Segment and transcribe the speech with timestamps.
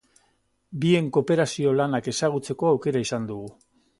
[0.85, 3.49] Bien kooperazio lanak ezagutzeko aukera izan dugu.